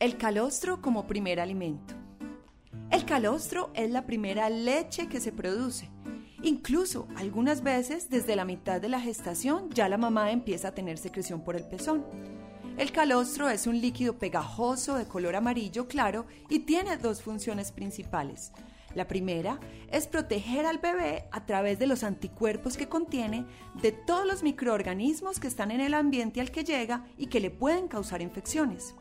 [0.00, 1.92] El calostro como primer alimento.
[2.90, 5.90] El calostro es la primera leche que se produce.
[6.42, 10.96] Incluso algunas veces desde la mitad de la gestación ya la mamá empieza a tener
[10.96, 12.06] secreción por el pezón.
[12.78, 18.52] El calostro es un líquido pegajoso de color amarillo claro y tiene dos funciones principales.
[18.94, 19.60] La primera
[19.92, 23.44] es proteger al bebé a través de los anticuerpos que contiene
[23.82, 27.50] de todos los microorganismos que están en el ambiente al que llega y que le
[27.50, 28.94] pueden causar infecciones.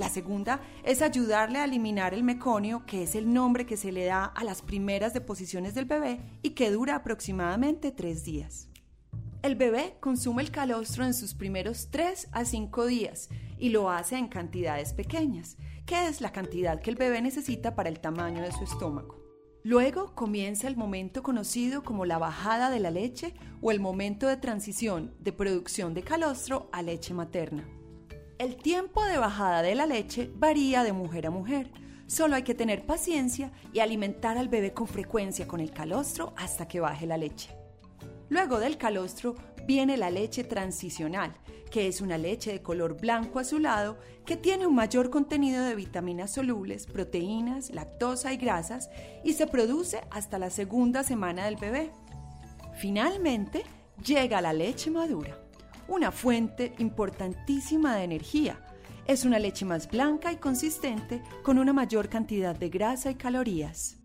[0.00, 4.06] La segunda es ayudarle a eliminar el meconio, que es el nombre que se le
[4.06, 8.70] da a las primeras deposiciones del bebé y que dura aproximadamente tres días.
[9.42, 14.16] El bebé consume el calostro en sus primeros 3 a 5 días y lo hace
[14.16, 18.52] en cantidades pequeñas, que es la cantidad que el bebé necesita para el tamaño de
[18.52, 19.22] su estómago.
[19.64, 24.38] Luego comienza el momento conocido como la bajada de la leche o el momento de
[24.38, 27.68] transición de producción de calostro a leche materna.
[28.40, 31.70] El tiempo de bajada de la leche varía de mujer a mujer.
[32.06, 36.66] Solo hay que tener paciencia y alimentar al bebé con frecuencia con el calostro hasta
[36.66, 37.50] que baje la leche.
[38.30, 39.34] Luego del calostro
[39.66, 41.34] viene la leche transicional,
[41.70, 46.30] que es una leche de color blanco azulado que tiene un mayor contenido de vitaminas
[46.30, 48.88] solubles, proteínas, lactosa y grasas
[49.22, 51.90] y se produce hasta la segunda semana del bebé.
[52.78, 53.64] Finalmente
[54.02, 55.49] llega la leche madura
[55.90, 58.64] una fuente importantísima de energía.
[59.06, 63.98] Es una leche más blanca y consistente con una mayor cantidad de grasa y calorías.